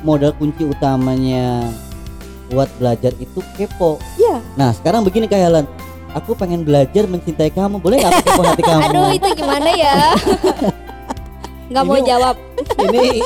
modal 0.00 0.32
kunci 0.32 0.64
utamanya 0.64 1.68
buat 2.48 2.66
belajar 2.74 3.12
itu 3.14 3.38
kepo. 3.54 4.00
Iya. 4.16 4.40
Nah, 4.54 4.72
sekarang 4.72 5.04
begini 5.04 5.24
Kak 5.24 5.36
Helen. 5.36 5.68
Aku 6.12 6.32
pengen 6.32 6.64
belajar 6.64 7.04
mencintai 7.04 7.50
kamu. 7.50 7.76
Boleh 7.76 8.00
nggak 8.00 8.10
aku 8.10 8.20
kepo 8.24 8.42
hati 8.42 8.62
kamu? 8.66 8.82
Aduh, 8.82 9.08
itu 9.12 9.28
gimana 9.34 9.68
ya? 9.70 9.96
Nggak 11.70 11.82
mau 11.82 11.98
jawab. 11.98 12.34
ini 12.86 13.20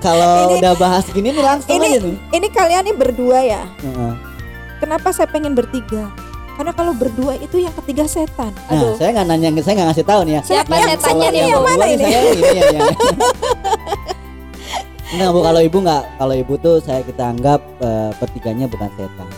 kalau 0.00 0.56
udah 0.56 0.72
bahas 0.74 1.04
gini 1.06 1.30
nih 1.30 1.40
langsung 1.40 1.70
Ini- 1.70 1.86
aja 1.86 1.98
nih. 2.02 2.16
ini 2.32 2.46
kalian 2.48 2.82
nih 2.82 2.96
berdua 2.96 3.38
ya 3.40 3.62
Heeh. 3.78 4.12
kenapa 4.78 5.12
saya 5.12 5.28
pengen 5.28 5.52
bertiga 5.52 6.08
karena 6.56 6.72
kalau 6.72 6.92
berdua 6.92 7.36
itu 7.36 7.56
yang 7.56 7.72
ketiga 7.74 8.04
setan 8.04 8.52
Nah, 8.66 8.74
Aduh. 8.74 8.92
saya 8.94 9.12
nggak 9.12 9.26
nanya, 9.26 9.48
saya 9.58 9.74
nggak 9.76 9.88
ngasih 9.88 10.04
tahu 10.04 10.20
nih 10.22 10.34
ya. 10.34 10.42
Siapa 10.42 10.72
yang 10.74 10.90
setannya 10.90 11.28
nih, 11.30 11.42
yang 11.46 11.62
mana 11.62 11.84
ini? 11.86 12.04
Saya 12.04 12.20
ini 12.26 12.42
ya, 12.44 12.64
yang. 12.70 12.90
Nah, 15.10 15.26
Bu 15.32 15.40
kalau 15.40 15.58
ibu 15.58 15.78
nggak, 15.80 16.02
kalau 16.16 16.34
ibu 16.36 16.54
tuh 16.54 16.78
saya 16.78 17.02
kita 17.02 17.22
anggap 17.26 17.58
eh, 17.80 18.10
pertiganya 18.14 18.68
bukan 18.68 18.86
setan. 18.94 19.28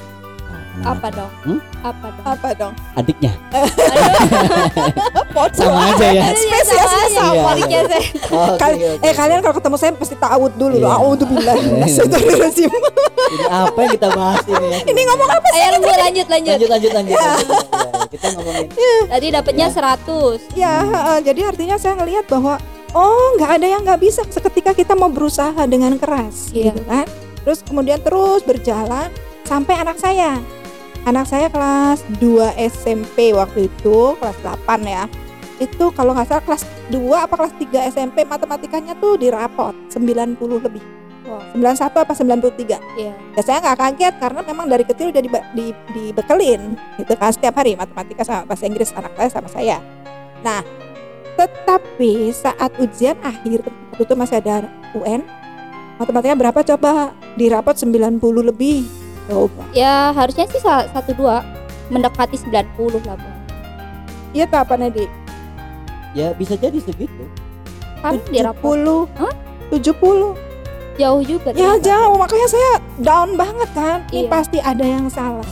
Apa 0.80 1.12
dong? 1.12 1.30
Hmm? 1.44 1.60
Apa 1.82 2.06
dong? 2.08 2.24
Apa 2.24 2.48
dong? 2.56 2.72
Adiknya 2.94 3.32
Foto. 5.28 5.60
sama 5.60 5.92
aja 5.92 6.06
ya. 6.10 6.22
Spesiesnya 6.32 6.80
Iya, 6.80 7.08
sama. 7.12 7.32
Iya, 7.34 7.42
Adiknya 7.46 7.78
iya. 7.78 7.90
saya. 7.90 8.02
Kal- 8.56 8.76
oke, 8.76 9.04
eh 9.04 9.12
kalian 9.12 9.40
kalau 9.40 9.54
ketemu 9.54 9.76
saya 9.76 9.90
pasti 9.92 10.16
ta'awud 10.16 10.52
dulu 10.54 10.74
Iya. 10.74 10.84
loh. 10.84 10.90
A'udzubillah. 10.94 11.54
Astagfirullahaladzim. 11.86 12.70
Ini 12.72 13.44
apa 13.46 13.78
yang 13.78 13.92
kita 13.92 14.08
bahas 14.10 14.42
ini 14.44 14.66
ya? 14.66 14.78
Ini 14.86 15.00
ngomong 15.06 15.28
apa 15.30 15.46
sih? 15.46 15.60
Ayo 15.60 15.70
lanjut 15.70 15.88
lanjut. 16.26 16.26
lanjut 16.26 16.68
lanjut 16.70 16.92
lanjut. 16.92 16.92
lanjut. 16.92 17.46
Kita 18.08 18.26
ngomongin 18.32 18.66
Tadi 19.08 19.26
dapatnya 19.28 19.66
100. 19.68 20.52
Ya, 20.54 20.74
heeh, 20.80 21.18
jadi 21.22 21.40
artinya 21.46 21.76
saya 21.76 21.94
ngelihat 21.94 22.24
bahwa 22.26 22.56
oh 22.92 23.36
nggak 23.36 23.50
ada 23.56 23.66
yang 23.68 23.80
nggak 23.82 24.00
bisa 24.00 24.20
seketika 24.26 24.72
kita 24.72 24.92
mau 24.92 25.08
berusaha 25.08 25.56
dengan 25.64 25.96
keras, 25.96 26.48
Iya. 26.50 26.72
gitu 26.72 26.82
kan? 26.84 27.06
Terus 27.42 27.58
kemudian 27.60 27.98
terus 27.98 28.40
berjalan 28.40 29.08
sampai 29.42 29.74
anak 29.76 29.96
saya, 29.96 30.38
anak 31.02 31.26
saya 31.26 31.50
kelas 31.50 32.06
2 32.22 32.54
SMP 32.58 33.34
waktu 33.34 33.66
itu 33.66 34.14
kelas 34.18 34.38
8 34.42 34.86
ya. 34.86 35.10
Itu 35.58 35.94
kalau 35.94 36.14
nggak 36.14 36.26
salah 36.30 36.44
kelas 36.46 36.62
2 36.90 36.98
apa 37.26 37.34
kelas 37.34 37.54
3 37.58 37.90
SMP 37.90 38.22
matematikanya 38.26 38.94
tuh 38.98 39.18
di 39.18 39.30
rapot 39.30 39.74
90 39.90 40.38
lebih. 40.38 40.82
Wow. 41.22 41.38
91 41.54 42.02
apa 42.02 42.12
93 42.18 42.82
Iya. 42.98 43.14
ya 43.14 43.42
saya 43.46 43.62
nggak 43.62 43.78
kaget 43.78 44.14
karena 44.18 44.40
memang 44.42 44.66
dari 44.66 44.82
kecil 44.82 45.14
udah 45.14 45.22
di, 45.54 45.70
dibekelin 45.94 46.74
gitu 46.98 47.14
kan 47.14 47.30
setiap 47.30 47.62
hari 47.62 47.78
matematika 47.78 48.26
sama 48.26 48.42
bahasa 48.42 48.66
Inggris 48.66 48.90
anak 48.90 49.14
saya 49.14 49.30
sama 49.30 49.46
saya 49.46 49.78
nah 50.42 50.66
tetapi 51.38 52.34
saat 52.34 52.74
ujian 52.82 53.14
akhir 53.22 53.62
waktu 53.62 54.02
itu 54.02 54.14
masih 54.18 54.42
ada 54.42 54.66
UN 54.98 55.22
matematika 56.02 56.34
berapa 56.34 56.60
coba 56.74 57.14
di 57.38 57.46
rapot 57.46 57.78
90 57.78 58.18
lebih 58.42 59.01
coba 59.26 59.62
Ya 59.70 60.10
harusnya 60.10 60.46
sih 60.46 60.58
sa- 60.58 60.88
satu 60.88 61.12
dua 61.12 61.42
mendekati 61.88 62.34
90 62.36 62.62
lah 63.02 63.14
Bu. 63.14 63.28
iya 64.32 64.44
tuh 64.44 64.58
apa 64.58 64.74
Nedi 64.74 65.04
ya 66.12 66.32
bisa 66.32 66.54
jadi 66.54 66.76
segitu. 66.76 67.24
Kan 67.98 68.20
di 68.26 68.38
rapor 68.38 68.76
70 68.76 69.08
Hah? 69.16 69.32
70 69.70 70.36
jauh 70.92 71.22
juga. 71.24 71.48
Ya 71.50 71.72
ternyata. 71.72 71.80
jauh, 71.80 72.14
makanya 72.16 72.48
saya 72.50 72.72
down 73.00 73.32
banget 73.32 73.68
kan. 73.72 73.98
Ini 74.08 74.26
Iya. 74.26 74.28
pasti 74.28 74.58
ada 74.58 74.84
yang 74.84 75.08
salah. 75.08 75.48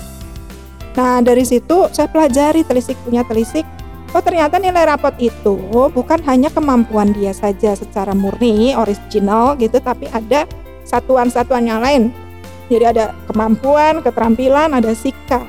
Nah 0.93 1.25
dari 1.25 1.49
situ 1.49 1.89
saya 1.89 2.05
pelajari 2.07 2.61
telisik 2.61 3.01
punya 3.01 3.25
telisik. 3.25 3.65
Oh 4.11 4.21
ternyata 4.21 4.59
nilai 4.59 4.85
rapot 4.85 5.15
itu 5.17 5.55
bukan 5.89 6.21
hanya 6.27 6.51
kemampuan 6.51 7.15
dia 7.15 7.31
saja 7.31 7.73
secara 7.73 8.11
murni 8.11 8.75
original 8.75 9.55
gitu, 9.55 9.79
tapi 9.79 10.11
ada 10.11 10.45
satuan-satuan 10.85 11.65
yang 11.65 11.81
lain. 11.81 12.11
Jadi 12.71 12.85
ada 12.87 13.05
kemampuan, 13.27 13.99
keterampilan, 13.99 14.71
ada 14.71 14.95
sikap. 14.95 15.43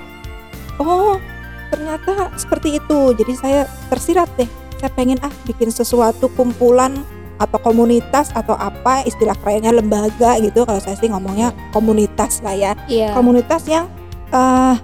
Oh 0.75 1.21
ternyata 1.69 2.33
seperti 2.35 2.75
itu. 2.75 3.13
Jadi 3.13 3.33
saya 3.33 3.61
tersirat 3.87 4.27
deh. 4.35 4.49
Saya 4.75 4.89
pengen 4.91 5.21
ah 5.21 5.31
bikin 5.45 5.69
sesuatu 5.69 6.25
kumpulan 6.29 6.97
atau 7.37 7.57
komunitas 7.57 8.29
atau 8.31 8.53
apa 8.53 9.01
istilah 9.01 9.33
kerennya 9.35 9.69
lembaga 9.71 10.37
gitu 10.37 10.61
kalau 10.61 10.77
saya 10.77 10.93
sih 10.93 11.05
ngomongnya 11.05 11.49
komunitas 11.71 12.37
lah 12.41 12.53
ya 12.53 12.71
Iya. 12.85 13.13
komunitas 13.13 13.65
yang 13.65 13.89
eh, 14.29 14.75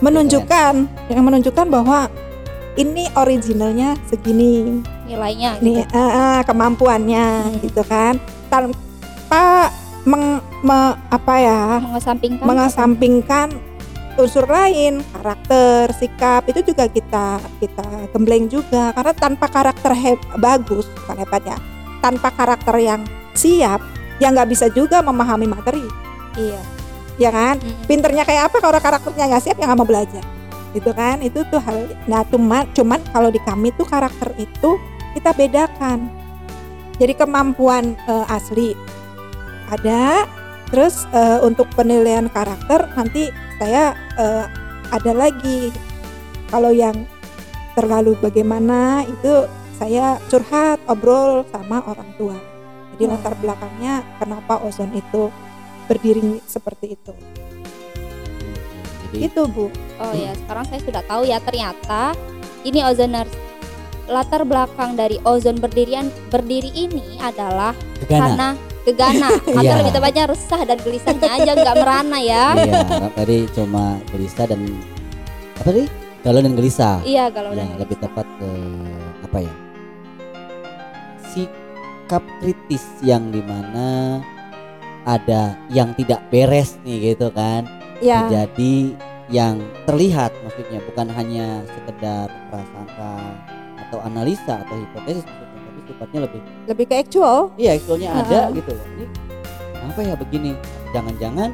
menunjukkan 0.00 0.74
yang 1.08 1.22
menunjukkan 1.22 1.66
bahwa 1.68 2.10
ini 2.74 3.06
originalnya 3.14 3.94
segini 4.04 4.82
Nilainya 5.04 5.62
nih 5.62 5.86
gitu. 5.86 5.94
eh, 5.94 6.10
eh, 6.10 6.40
kemampuannya 6.42 7.26
Hmm. 7.44 7.58
gitu 7.62 7.82
kan 7.84 8.18
tanpa 8.50 9.70
meng, 10.06 10.42
me- 10.62 10.96
apa 11.10 11.34
ya? 11.38 11.60
Mengesampingkan. 11.82 12.44
Mengesampingkan 12.46 13.48
unsur 14.12 14.44
lain 14.44 15.00
karakter 15.08 15.88
sikap 15.96 16.44
itu 16.44 16.60
juga 16.60 16.84
kita 16.84 17.40
kita 17.58 18.12
gembleng 18.12 18.46
juga. 18.50 18.92
Karena 18.92 19.12
tanpa 19.16 19.46
karakter 19.48 19.92
heb, 19.96 20.18
bagus 20.36 20.84
bukan 20.92 21.16
hebat 21.22 21.42
ya 21.48 21.56
tanpa 22.02 22.34
karakter 22.34 22.74
yang 22.82 23.06
siap 23.32 23.78
ya 24.18 24.28
nggak 24.34 24.50
bisa 24.50 24.66
juga 24.74 25.00
memahami 25.00 25.46
materi. 25.46 25.86
Iya. 26.36 26.60
ya 27.20 27.30
kan? 27.30 27.60
Mm-mm. 27.60 27.86
pinternya 27.86 28.24
kayak 28.26 28.50
apa? 28.50 28.58
Kalau 28.58 28.80
karakternya 28.82 29.30
nggak 29.30 29.42
siap 29.44 29.56
ya 29.56 29.70
nggak 29.70 29.78
mau 29.78 29.88
belajar. 29.88 30.24
Gitu 30.74 30.90
kan? 30.92 31.22
Itu 31.22 31.46
tuh 31.48 31.62
hal 31.62 31.88
nah 32.10 32.26
cuman 32.26 32.66
cuman 32.74 33.00
kalau 33.14 33.30
di 33.30 33.40
kami 33.40 33.70
tuh 33.78 33.86
karakter 33.86 34.34
itu 34.36 34.76
kita 35.14 35.30
bedakan. 35.32 36.10
Jadi 36.98 37.14
kemampuan 37.16 37.94
eh, 38.10 38.26
asli 38.28 38.74
ada. 39.72 40.28
Terus 40.72 41.04
eh, 41.12 41.40
untuk 41.44 41.68
penilaian 41.76 42.28
karakter 42.32 42.88
nanti 42.96 43.28
saya 43.60 43.92
eh, 44.16 44.44
ada 44.92 45.12
lagi. 45.12 45.72
Kalau 46.52 46.68
yang 46.72 47.08
terlalu 47.72 48.12
bagaimana 48.20 49.04
itu 49.08 49.48
saya 49.80 50.20
curhat 50.28 50.80
obrol 50.88 51.44
sama 51.48 51.80
orang 51.88 52.10
tua. 52.20 52.36
Jadi 52.92 53.08
Hmm. 53.08 53.12
latar 53.16 53.34
belakangnya 53.40 53.94
kenapa 54.20 54.60
ozon 54.62 54.92
itu 54.92 55.32
berdiri 55.88 56.38
seperti 56.44 56.94
itu. 56.94 57.12
Jadi 59.08 59.18
itu 59.28 59.42
bu. 59.48 59.68
Oh 60.00 60.12
ya, 60.16 60.32
sekarang 60.36 60.64
saya 60.68 60.80
sudah 60.84 61.02
tahu 61.04 61.22
ya 61.28 61.40
ternyata 61.40 62.16
ini 62.64 62.80
ozoners 62.84 63.32
latar 64.08 64.44
belakang 64.44 64.94
dari 64.94 65.16
ozon 65.24 65.56
berdirian 65.56 66.12
berdiri 66.28 66.68
ini 66.74 67.16
adalah 67.22 67.72
gegana. 68.04 68.20
karena 68.20 68.48
gegana 68.82 69.30
atau 69.38 69.62
Iya. 69.62 69.78
lebih 69.78 69.92
tepatnya 69.92 70.24
resah 70.26 70.60
dan 70.62 70.78
gelisahnya 70.78 71.28
aja 71.30 71.52
nggak 71.54 71.76
merana 71.78 72.18
ya. 72.18 72.44
Iya, 72.58 73.08
tadi 73.14 73.36
cuma 73.54 73.84
gelisah 74.10 74.46
dan 74.46 74.60
apa 75.56 75.62
tadi? 75.64 75.84
Galau 76.22 76.38
dan 76.38 76.54
gelisah. 76.54 76.96
Iya 77.02 77.24
kalau 77.30 77.50
Ya, 77.50 77.62
dan 77.62 77.68
lebih 77.78 77.96
tepat 77.98 78.26
ke 78.38 78.50
apa 79.22 79.38
ya? 79.42 79.54
Sikap 81.24 82.22
kritis 82.38 82.84
yang 83.00 83.30
di 83.30 83.40
mana 83.40 84.20
ada 85.02 85.58
yang 85.68 85.90
tidak 85.94 86.22
beres 86.30 86.78
nih 86.82 87.14
gitu 87.14 87.30
kan. 87.32 87.66
ya 87.98 88.26
Jadi 88.28 88.94
yang 89.30 89.58
terlihat 89.86 90.34
maksudnya 90.42 90.82
bukan 90.84 91.06
hanya 91.14 91.62
sekedar 91.70 92.26
prasangka 92.50 93.14
atau 93.78 93.98
analisa 94.02 94.60
atau 94.60 94.76
hipotesis 94.76 95.24
tapi 95.72 95.80
sifatnya 95.88 96.20
lebih 96.28 96.40
lebih 96.68 96.84
ke 96.84 96.94
actual 97.00 97.38
iya 97.56 97.70
actualnya 97.72 98.08
ada 98.12 98.28
Heeh. 98.28 98.56
gitu 98.60 98.70
loh. 98.76 98.86
Ini 98.92 99.04
apa 99.82 100.00
ya 100.04 100.14
begini? 100.14 100.52
Jangan-jangan 100.92 101.48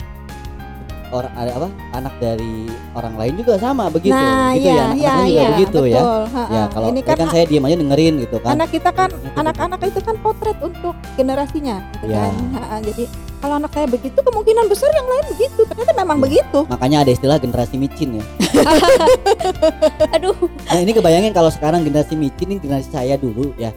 orang 1.08 1.32
ada 1.40 1.52
apa 1.56 1.68
anak 1.96 2.14
dari 2.20 2.68
orang 2.92 3.14
lain 3.16 3.32
juga 3.40 3.56
sama 3.56 3.88
begitu 3.88 4.12
nah 4.12 4.52
gitu 4.52 4.68
ya 4.68 4.76
ya, 4.76 4.76
ya 4.76 4.84
anak-anaknya 4.84 5.24
juga 5.24 5.40
ya 5.40 5.48
begitu 5.48 5.78
ya 5.80 5.96
betul 5.96 6.22
Ha, 6.28 6.42
ya 6.44 6.60
ha. 6.60 6.68
kalau 6.68 6.86
ini 6.86 6.92
ini 6.92 7.00
kan, 7.00 7.16
kan 7.16 7.28
saya 7.32 7.44
diam 7.48 7.64
aja 7.64 7.76
dengerin 7.80 8.14
gitu 8.20 8.36
kan 8.44 8.50
anak 8.52 8.68
kita 8.68 8.90
kan 8.92 9.08
Itu 9.08 9.28
anak-anak 9.32 9.78
itu 9.80 10.00
kan 10.04 10.16
potret 10.20 10.58
untuk 10.60 10.92
generasinya 11.16 11.76
gitu 11.96 12.12
Ya. 12.12 12.28
kan 12.28 12.32
Ha, 12.52 12.60
ha. 12.60 12.76
jadi 12.84 13.04
kalau 13.40 13.54
anak 13.56 13.70
saya 13.72 13.86
begitu 13.88 14.18
kemungkinan 14.20 14.64
besar 14.68 14.90
yang 14.92 15.08
lain 15.08 15.24
begitu 15.32 15.60
ternyata 15.64 15.92
memang 15.96 16.18
Ya. 16.20 16.24
begitu 16.28 16.58
makanya 16.68 16.96
ada 17.00 17.10
istilah 17.10 17.36
generasi 17.40 17.74
micin 17.80 18.08
ya 18.20 18.24
aduh 20.14 20.36
nah 20.68 20.76
ini 20.76 20.92
kebayangin 20.92 21.32
kalau 21.32 21.48
sekarang 21.48 21.88
generasi 21.88 22.20
micin 22.20 22.52
ini 22.52 22.60
generasi 22.60 22.92
saya 22.92 23.16
dulu 23.16 23.56
ya 23.56 23.72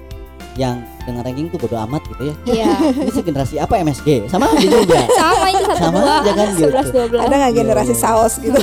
yang 0.54 0.84
dengan 1.02 1.24
ranking 1.24 1.48
tuh 1.48 1.58
bodo 1.58 1.80
amat 1.88 2.04
gitu 2.12 2.24
ya. 2.28 2.36
Iya. 2.46 2.72
Ini 3.08 3.12
sih 3.12 3.24
generasi 3.24 3.56
apa 3.58 3.80
MSG 3.80 4.28
sama 4.28 4.52
aja 4.52 4.68
juga. 4.68 5.00
Sama 5.20 5.48
itu 5.48 5.64
satu 5.64 5.80
Sama 5.80 6.00
dua. 6.00 6.16
aja 6.20 6.32
kan 6.34 6.48
gitu. 6.60 6.70
ada 7.18 7.34
nggak 7.34 7.52
Iya, 7.52 7.60
generasi 7.64 7.94
iya. 7.96 8.02
saus 8.02 8.34
gitu? 8.38 8.60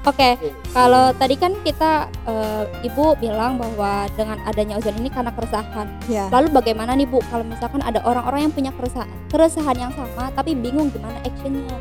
Oke, 0.00 0.40
kalau 0.72 1.12
tadi 1.12 1.36
kan 1.36 1.52
kita 1.60 2.08
eh, 2.24 2.64
ibu 2.82 3.12
bilang 3.16 3.60
bahwa 3.60 4.08
dengan 4.10 4.40
adanya 4.44 4.76
ozon 4.76 4.96
ini 4.96 5.12
karena 5.12 5.28
keresahan. 5.28 5.92
ya 6.08 6.24
Lalu 6.30 6.48
bagaimana 6.50 6.96
nih 6.96 7.04
bu? 7.04 7.20
Kalau 7.26 7.44
misalkan 7.44 7.80
ada 7.80 8.00
orang-orang 8.02 8.48
yang 8.48 8.52
punya 8.52 8.72
keresahan, 8.72 9.08
keresahan 9.28 9.76
yang 9.76 9.92
sama 9.92 10.32
tapi 10.32 10.56
bingung 10.56 10.88
gimana 10.88 11.20
actionnya? 11.20 11.76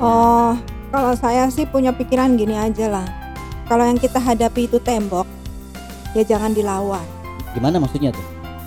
oh 0.00 0.56
kalau 0.88 1.12
saya 1.12 1.48
sih 1.48 1.64
punya 1.64 1.92
pikiran 1.92 2.34
gini 2.34 2.56
aja 2.56 2.88
lah. 2.90 3.06
Kalau 3.64 3.86
yang 3.86 3.96
kita 3.96 4.18
hadapi 4.18 4.66
itu 4.66 4.76
tembok 4.76 5.24
ya 6.12 6.22
jangan 6.26 6.50
dilawan. 6.50 7.04
Gimana 7.50 7.76
maksudnya 7.76 8.10
tuh? 8.10 8.24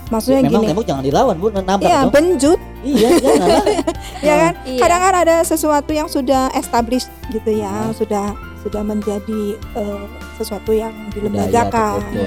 Maksudnya 0.09 0.45
memang 0.45 0.61
gini. 0.61 0.69
tembok 0.69 0.85
jangan 0.85 1.03
dilawan 1.03 1.35
bu. 1.35 1.47
Nabrak 1.49 1.81
Iya, 1.81 1.99
dong. 2.01 2.11
benjut. 2.11 2.59
Iya 2.83 3.09
jangan 3.17 3.47
lah. 3.47 3.63
ya 4.27 4.35
kan? 4.37 4.53
Iya. 4.63 4.79
kadang 4.79 5.01
kan 5.01 5.15
ada 5.17 5.35
sesuatu 5.41 5.91
yang 5.91 6.07
sudah 6.07 6.51
established 6.53 7.07
gitu 7.29 7.51
ya 7.53 7.71
Hmm. 7.71 7.93
sudah 7.93 8.25
sudah 8.59 8.81
menjadi 8.81 9.41
eh, 9.55 10.03
sesuatu 10.33 10.71
yang 10.71 10.91
dilembagakan 11.11 11.99
ya. 12.11 12.11
jadi 12.11 12.23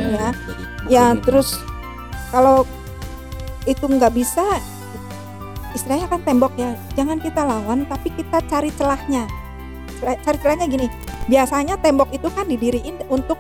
ya 0.87 1.04
maklumin. 1.06 1.16
terus 1.23 1.49
kalau 2.28 2.64
itu 3.64 3.80
nggak 3.82 4.12
bisa 4.12 4.44
istilahnya 5.73 6.06
kan 6.06 6.20
tembok 6.23 6.52
ya 6.54 6.73
jangan 6.92 7.16
kita 7.18 7.40
lawan 7.40 7.85
tapi 7.85 8.08
kita 8.11 8.40
cari 8.42 8.68
celahnya. 8.70 9.28
Cari- 9.96 10.20
cari 10.23 10.37
celahnya 10.38 10.66
gini 10.66 10.87
biasanya 11.26 11.76
tembok 11.76 12.08
itu 12.11 12.28
kan 12.28 12.44
didiriin 12.44 12.96
untuk 13.06 13.37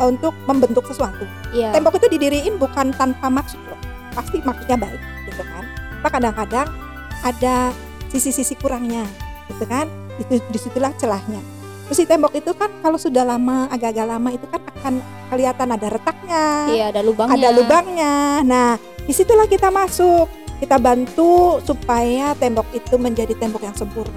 untuk 0.00 0.34
membentuk 0.44 0.84
sesuatu. 0.84 1.22
Iya. 1.50 1.70
tembok 1.70 1.96
itu 1.96 2.06
didiriin 2.10 2.58
bukan 2.58 2.90
tanpa 2.90 3.30
maksud 3.30 3.60
loh. 3.64 3.78
Pasti 4.10 4.38
maksudnya 4.40 4.74
baik 4.74 5.00
gitu 5.26 5.42
kan? 5.42 5.64
Tapi 6.00 6.08
kadang-kadang 6.10 6.68
ada 7.20 7.70
sisi-sisi 8.08 8.54
kurangnya 8.54 9.06
gitu 9.46 9.64
kan? 9.64 9.86
Itu 10.16 10.38
di 10.38 10.58
situlah 10.58 10.94
celahnya. 10.94 11.38
Terus 11.84 11.96
si 11.96 12.04
tembok 12.04 12.32
itu 12.32 12.50
kan 12.54 12.70
kalau 12.80 12.96
sudah 12.96 13.22
lama 13.22 13.68
agak-agak 13.68 14.06
lama 14.08 14.28
itu 14.30 14.46
kan 14.48 14.62
akan 14.72 14.94
kelihatan 15.28 15.68
ada 15.68 15.86
retaknya 15.88 16.42
Iya, 16.66 16.84
ada 16.90 17.00
lubangnya. 17.00 17.34
ada 17.36 17.48
lubangnya. 17.52 18.14
Nah 18.42 18.70
di 18.98 19.12
situlah 19.12 19.44
kita 19.44 19.68
masuk. 19.68 20.26
Kita 20.54 20.78
bantu 20.78 21.60
supaya 21.60 22.32
tembok 22.34 22.64
itu 22.72 22.94
menjadi 22.96 23.34
tembok 23.36 23.62
yang 23.62 23.76
sempurna. 23.76 24.16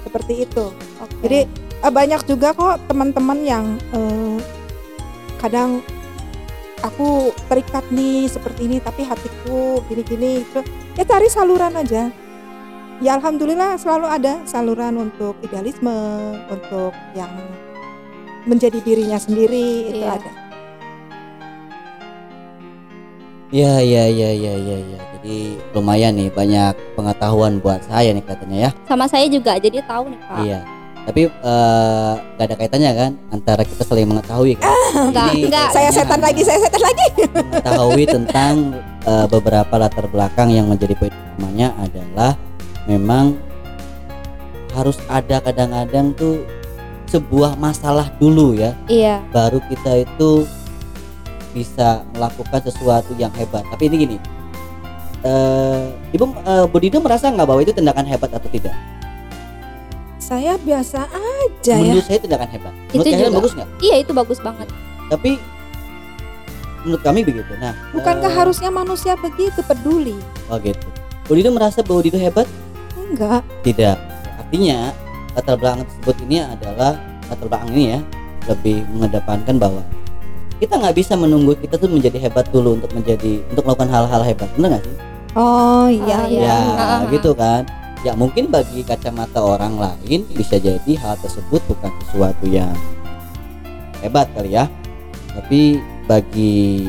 Seperti 0.00 0.46
itu. 0.46 0.72
Oke. 0.96 1.14
jadi 1.20 1.40
eh, 1.80 1.92
banyak 1.92 2.22
juga 2.24 2.54
kok 2.54 2.86
teman-teman 2.86 3.38
yang 3.42 3.64
eh, 3.92 4.29
kadang 5.40 5.80
aku 6.80 7.32
terikat 7.48 7.84
nih 7.88 8.28
seperti 8.28 8.68
ini 8.68 8.76
tapi 8.80 9.04
hatiku 9.04 9.80
gini-gini 9.88 10.44
gitu. 10.44 10.60
ya 10.96 11.04
cari 11.04 11.28
saluran 11.28 11.76
aja 11.76 12.12
ya 13.00 13.10
alhamdulillah 13.16 13.80
selalu 13.80 14.06
ada 14.08 14.44
saluran 14.44 14.96
untuk 15.00 15.36
idealisme 15.40 15.92
untuk 16.48 16.92
yang 17.16 17.32
menjadi 18.44 18.80
dirinya 18.80 19.16
sendiri 19.16 19.92
itu 19.92 20.04
Iya. 20.04 20.16
ada 20.16 20.32
Ya 23.50 23.82
ya 23.82 24.06
ya 24.06 24.30
ya 24.30 24.54
ya 24.62 24.78
ya. 24.78 25.00
Jadi 25.18 25.58
lumayan 25.74 26.14
nih 26.14 26.30
banyak 26.30 26.70
pengetahuan 26.94 27.58
buat 27.58 27.82
saya 27.82 28.14
nih 28.14 28.22
katanya 28.22 28.70
ya. 28.70 28.70
sama 28.86 29.10
saya 29.10 29.26
juga 29.26 29.58
jadi 29.58 29.82
tahu 29.90 30.06
nih 30.06 30.20
Pak. 30.22 30.38
Iya. 30.46 30.60
Tapi 31.10 31.26
eh, 31.26 32.12
nggak 32.38 32.46
ada 32.46 32.54
kaitannya 32.54 32.90
kan 32.94 33.10
antara 33.34 33.66
kita 33.66 33.82
saling 33.82 34.06
mengetahui 34.06 34.54
kan. 34.54 34.70
Enggak, 35.10 35.34
Ini 35.34 35.50
enggak. 35.50 35.68
saya 35.74 35.90
setan 35.90 36.22
lagi 36.22 36.42
saya 36.46 36.58
setan 36.62 36.82
lagi 36.82 37.06
Mengetahui 37.50 38.04
tentang 38.06 38.54
eh, 39.02 39.26
beberapa 39.26 39.74
latar 39.74 40.06
belakang 40.06 40.54
yang 40.54 40.70
menjadi 40.70 40.94
poin 40.94 41.10
utamanya 41.10 41.74
adalah 41.82 42.38
memang 42.86 43.34
harus 44.70 45.02
ada 45.10 45.42
kadang-kadang 45.42 46.14
tuh 46.14 46.46
sebuah 47.10 47.58
masalah 47.58 48.06
dulu 48.22 48.54
ya 48.54 48.70
Iya. 48.86 49.18
baru 49.34 49.58
kita 49.66 50.06
itu 50.06 50.46
bisa 51.50 52.06
melakukan 52.14 52.62
sesuatu 52.62 53.10
yang 53.18 53.34
hebat. 53.34 53.66
Tapi 53.66 53.90
ini 53.90 53.96
gini, 54.06 54.16
eh 55.26 55.90
ibu 56.14 56.30
eh, 56.38 56.64
Bu 56.70 56.78
Dido 56.78 57.02
merasa 57.02 57.26
nggak 57.26 57.50
bahwa 57.50 57.58
itu 57.66 57.74
tindakan 57.74 58.06
hebat 58.06 58.30
atau 58.30 58.46
tidak? 58.46 58.70
Saya 60.30 60.54
biasa 60.56 61.10
aja 61.10 61.74
ya 61.74 61.82
Menurut 61.82 62.06
saya 62.06 62.18
tindakan 62.22 62.48
hebat. 62.48 62.70
Menurut 62.88 63.02
Itu 63.02 63.18
juga. 63.18 63.34
bagus 63.34 63.52
nggak? 63.52 63.68
Iya, 63.82 63.96
itu 63.98 64.12
bagus 64.14 64.38
banget. 64.38 64.68
Tapi 65.10 65.30
menurut 66.80 67.02
kami 67.02 67.20
begitu. 67.26 67.52
Nah, 67.58 67.74
bukankah 67.90 68.30
eh, 68.30 68.36
harusnya 68.38 68.70
manusia 68.70 69.18
begitu 69.18 69.58
peduli 69.66 70.14
Oh 70.46 70.56
gitu. 70.56 70.86
Bu 71.26 71.34
Dido 71.34 71.50
merasa 71.50 71.82
bahwa 71.82 72.00
Dido 72.00 72.14
hebat? 72.16 72.46
enggak 72.94 73.42
Tidak. 73.66 73.98
Artinya 74.38 74.94
latar 75.34 75.58
belakang 75.58 75.82
tersebut 75.82 76.16
ini 76.30 76.36
adalah 76.40 76.94
latar 77.26 77.46
belakang 77.50 77.70
ini 77.74 77.84
ya 77.90 78.00
lebih 78.46 78.86
mengedepankan 78.94 79.58
bahwa 79.58 79.82
kita 80.62 80.78
nggak 80.78 80.94
bisa 80.94 81.18
menunggu 81.18 81.58
kita 81.58 81.74
tuh 81.74 81.90
menjadi 81.90 82.22
hebat 82.22 82.46
dulu 82.50 82.78
untuk 82.78 82.90
menjadi 82.94 83.42
untuk 83.50 83.66
melakukan 83.66 83.90
hal-hal 83.90 84.22
hebat, 84.22 84.46
benar 84.54 84.78
nggak 84.78 84.84
sih? 84.86 84.96
oh 85.34 85.86
iya 85.86 86.16
Ah, 86.16 86.26
iya 86.26 86.40
ya 86.42 86.58
ah, 86.74 87.00
gitu 87.08 87.30
kan 87.32 87.62
ya 88.00 88.16
mungkin 88.16 88.48
bagi 88.48 88.80
kacamata 88.80 89.38
orang 89.38 89.76
lain 89.76 90.24
bisa 90.32 90.56
jadi 90.56 90.92
hal 90.96 91.20
tersebut 91.20 91.60
bukan 91.68 91.92
sesuatu 92.04 92.48
yang 92.48 92.72
hebat 94.00 94.28
kali 94.32 94.56
ya 94.56 94.64
tapi 95.30 95.76
bagi 96.08 96.88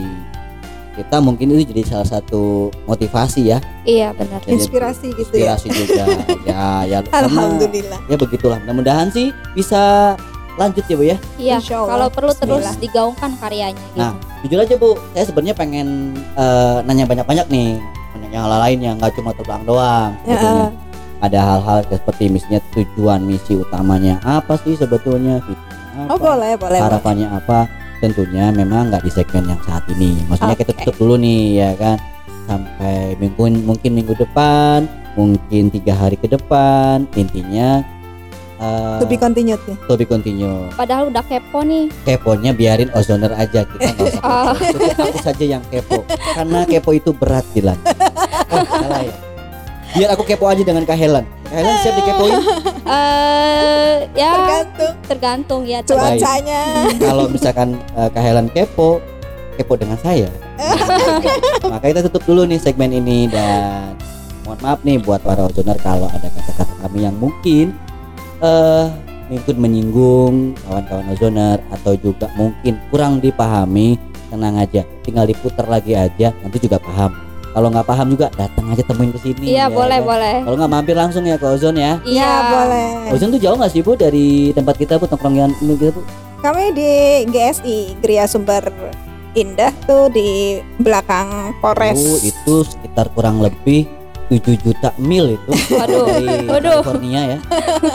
kita 0.91 1.23
mungkin 1.23 1.55
itu 1.55 1.71
jadi 1.71 1.83
salah 1.87 2.07
satu 2.09 2.67
motivasi 2.83 3.47
ya 3.47 3.59
Iya, 3.81 4.11
benar. 4.13 4.43
Jadi 4.43 4.59
inspirasi 4.59 5.07
gitu 5.15 5.33
ya 5.33 5.55
inspirasi 5.55 5.67
juga 5.71 6.03
ya 6.45 6.63
ya 6.85 6.97
karena 7.07 7.27
alhamdulillah 7.27 7.99
ya 8.07 8.15
begitulah 8.19 8.57
mudah-mudahan 8.63 9.07
sih 9.09 9.31
bisa 9.55 10.13
lanjut 10.59 10.83
ya 10.83 10.95
bu 10.95 11.03
ya 11.07 11.17
Iya, 11.39 11.57
kalau 11.63 12.07
perlu 12.11 12.31
terus 12.35 12.59
Bismillah. 12.61 12.75
digaungkan 12.83 13.31
karyanya 13.39 13.71
gitu. 13.73 13.95
Nah, 13.97 14.11
jujur 14.43 14.59
aja 14.59 14.75
bu, 14.75 14.89
saya 15.15 15.23
sebenarnya 15.25 15.55
pengen 15.55 15.87
eh, 16.35 16.77
nanya 16.83 17.07
banyak-banyak 17.07 17.47
nih, 17.47 17.79
nanya 18.19 18.39
hal 18.43 18.51
lain 18.59 18.79
yang 18.83 18.95
nggak 18.99 19.15
cuma 19.15 19.31
terbang 19.31 19.63
doang. 19.63 20.11
Ya. 20.21 20.35
sebetulnya. 20.35 20.69
Ada 21.21 21.39
hal-hal 21.39 21.85
seperti 21.85 22.27
misalnya 22.27 22.59
tujuan 22.71 23.21
misi 23.21 23.53
utamanya 23.53 24.17
apa 24.21 24.57
sih 24.57 24.73
sebetulnya, 24.73 25.37
oh 25.39 25.53
apa, 26.07 26.17
boleh 26.17 26.53
boleh 26.55 26.57
boleh. 26.57 26.79
harapannya 26.81 27.29
apa. 27.29 27.69
Tentunya 27.97 28.49
memang 28.49 28.89
nggak 28.89 29.05
di 29.05 29.11
segmen 29.11 29.45
yang 29.47 29.61
saat 29.61 29.85
ini. 29.87 30.17
Maksudnya 30.25 30.57
kita 30.57 30.73
Oke. 30.73 30.81
tutup 30.81 30.95
dulu 30.97 31.15
nih 31.15 31.41
ya 31.55 31.71
kan, 31.75 32.01
sampai 32.43 33.13
minggu 33.15 33.37
mungkin 33.61 33.91
minggu 33.93 34.17
depan, 34.17 34.89
mungkin 35.13 35.69
tiga 35.69 35.93
hari 35.93 36.17
ke 36.17 36.25
depan. 36.25 37.05
Intinya 37.13 37.85
eh, 38.57 38.97
to 38.97 39.05
be 39.05 39.13
continued 39.15 39.61
nih 39.63 39.77
to 39.79 39.93
be 39.93 40.01
continue 40.03 40.65
Padahal 40.73 41.09
udah 41.09 41.21
kepo 41.21 41.61
nih. 41.61 41.93
keponya 42.03 42.51
biarin 42.51 42.89
ozoner 42.91 43.29
aja 43.31 43.61
kita 43.63 43.89
nggak 43.91 44.07
usah 44.11 44.21
Oh. 44.21 44.53
saja 45.19 45.45
yang 45.47 45.63
kepo 45.67 46.01
karena 46.31 46.65
kepo 46.65 46.89
itu 46.91 47.09
berat 47.11 47.45
Dilan 47.51 47.77
oh, 48.53 48.61
salah 48.63 49.01
ya 49.01 49.13
biar 49.95 50.09
aku 50.15 50.23
kepo 50.23 50.47
aja 50.47 50.63
dengan 50.63 50.83
Kak 50.87 50.95
Helen. 50.95 51.25
Kak 51.47 51.55
Helen 51.55 51.75
siap 51.83 51.93
dikepoin? 51.99 52.33
Eh, 52.91 54.03
ya 54.19 54.35
tergantung. 54.35 54.93
tergantung 55.07 55.61
ya. 55.63 55.79
Cuacanya. 55.79 56.91
kalau 56.99 57.31
misalkan 57.31 57.79
eh, 57.95 58.09
Kak 58.11 58.19
Helen 58.19 58.51
kepo 58.51 58.99
kepo 59.55 59.79
dengan 59.79 59.95
saya. 59.95 60.27
Maka 61.71 61.85
kita 61.87 62.03
tutup 62.11 62.27
dulu 62.27 62.43
nih 62.43 62.59
segmen 62.59 62.91
ini 62.91 63.31
dan 63.31 63.95
mohon 64.43 64.59
maaf 64.59 64.83
nih 64.83 64.99
buat 64.99 65.23
para 65.23 65.47
ozoner 65.47 65.79
kalau 65.79 66.11
ada 66.11 66.27
kata-kata 66.27 66.73
kami 66.83 66.99
yang 67.07 67.15
mungkin 67.15 67.71
eh 68.43 68.87
mungkin 69.31 69.55
menyinggung 69.55 70.35
kawan-kawan 70.67 71.07
ozoner 71.15 71.57
atau 71.71 71.95
juga 71.95 72.27
mungkin 72.35 72.75
kurang 72.91 73.23
dipahami 73.23 73.95
tenang 74.27 74.59
aja. 74.59 74.83
Tinggal 75.07 75.31
diputar 75.31 75.63
lagi 75.71 75.95
aja 75.95 76.35
nanti 76.43 76.59
juga 76.59 76.75
paham 76.75 77.30
kalau 77.51 77.67
nggak 77.67 77.83
paham 77.83 78.07
juga 78.09 78.27
datang 78.33 78.65
aja 78.67 78.79
temuin 78.81 79.11
ke 79.11 79.19
sini 79.19 79.45
Iya, 79.49 79.57
ya 79.61 79.65
boleh, 79.67 79.99
kan? 79.99 80.07
boleh. 80.07 80.35
kalau 80.43 80.55
nggak 80.57 80.71
mampir 80.71 80.95
langsung 80.95 81.23
ya 81.23 81.35
ke 81.35 81.45
ozon 81.45 81.75
ya 81.75 81.99
Iya, 82.01 82.23
ya 82.23 82.33
boleh 82.47 82.87
ozon 83.11 83.29
tuh 83.29 83.39
jauh 83.39 83.55
nggak 83.55 83.71
sih 83.71 83.81
bu 83.81 83.93
dari 83.93 84.27
tempat 84.51 84.75
kita 84.75 84.95
bu 84.95 85.05
tongkrongan 85.05 85.51
ini 85.59 85.73
kita 85.75 85.91
bu 85.91 86.01
kami 86.39 86.71
di 86.71 86.91
GSI 87.27 87.77
Gria 87.99 88.25
Sumber 88.25 88.65
Indah 89.31 89.71
tuh 89.85 90.09
di 90.09 90.59
belakang 90.75 91.55
Polres 91.59 91.95
Oh, 91.95 92.19
itu 92.19 92.55
sekitar 92.65 93.07
kurang 93.11 93.39
lebih 93.39 93.87
7 94.27 94.43
juta 94.57 94.91
mil 94.97 95.31
itu 95.31 95.51
Waduh, 95.71 96.03
dari 96.03 96.43
waduh. 96.43 96.79
California 96.81 97.21
ya. 97.25 97.37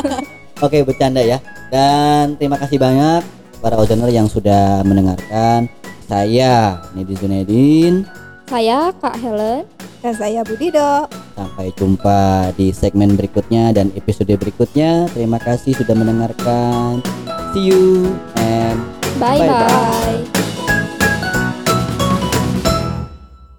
Oke, 0.65 0.81
bercanda 0.81 1.21
ya. 1.21 1.37
Dan 1.69 2.37
terima 2.37 2.57
kasih 2.57 2.77
banyak 2.77 3.21
para 3.61 3.77
ozoner 3.77 4.09
yang 4.09 4.25
sudah 4.25 4.81
mendengarkan. 4.81 5.69
Saya 6.05 6.81
Nedi 6.93 7.13
Junedin. 7.17 8.09
Saya 8.47 8.95
Kak 9.03 9.19
Helen. 9.19 9.67
dan 10.05 10.13
saya 10.15 10.47
Budido 10.47 11.11
Sampai 11.35 11.75
jumpa 11.75 12.53
di 12.55 12.71
segmen 12.71 13.19
berikutnya 13.19 13.75
dan 13.75 13.91
episode 13.99 14.31
berikutnya. 14.39 15.11
Terima 15.11 15.37
kasih 15.43 15.75
sudah 15.75 15.93
mendengarkan. 15.99 17.03
See 17.53 17.75
you 17.75 18.15
and 18.39 18.79
Bye 19.19 19.43
Bye-bye. 19.43 20.23
bye. 20.25 20.36